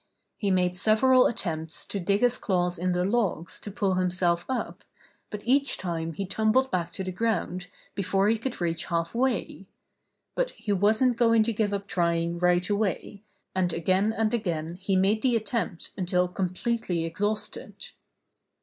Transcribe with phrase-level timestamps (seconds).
[0.35, 3.59] He made several attempts to dig his claws in the 44 Buster the Bear logs
[3.59, 4.83] to pull himself up,
[5.29, 9.67] but each time he tumbled back to the ground before he could reach half way.
[10.33, 13.21] But he wasn't going to give up trying right away,
[13.53, 17.91] and again and again he made the attempt until completely exhausted.